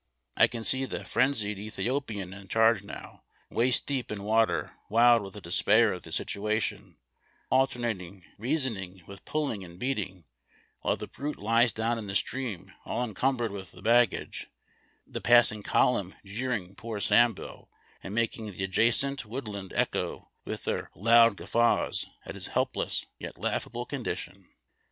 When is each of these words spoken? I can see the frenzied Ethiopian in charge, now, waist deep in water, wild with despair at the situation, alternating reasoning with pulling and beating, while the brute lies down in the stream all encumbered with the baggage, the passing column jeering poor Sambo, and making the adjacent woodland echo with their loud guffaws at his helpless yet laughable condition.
I 0.35 0.47
can 0.47 0.63
see 0.63 0.85
the 0.85 1.05
frenzied 1.05 1.59
Ethiopian 1.59 2.33
in 2.33 2.47
charge, 2.47 2.81
now, 2.81 3.21
waist 3.51 3.85
deep 3.85 4.11
in 4.11 4.23
water, 4.23 4.71
wild 4.89 5.21
with 5.21 5.39
despair 5.43 5.93
at 5.93 6.01
the 6.01 6.11
situation, 6.11 6.97
alternating 7.51 8.25
reasoning 8.39 9.03
with 9.05 9.25
pulling 9.25 9.63
and 9.63 9.77
beating, 9.77 10.25
while 10.79 10.95
the 10.97 11.05
brute 11.05 11.37
lies 11.37 11.71
down 11.71 11.99
in 11.99 12.07
the 12.07 12.15
stream 12.15 12.73
all 12.83 13.03
encumbered 13.03 13.51
with 13.51 13.73
the 13.73 13.83
baggage, 13.83 14.47
the 15.05 15.21
passing 15.21 15.61
column 15.61 16.15
jeering 16.25 16.73
poor 16.73 16.99
Sambo, 16.99 17.69
and 18.01 18.15
making 18.15 18.51
the 18.51 18.63
adjacent 18.63 19.23
woodland 19.23 19.71
echo 19.75 20.31
with 20.45 20.63
their 20.63 20.89
loud 20.95 21.37
guffaws 21.37 22.07
at 22.25 22.33
his 22.33 22.47
helpless 22.47 23.05
yet 23.19 23.37
laughable 23.37 23.85
condition. 23.85 24.47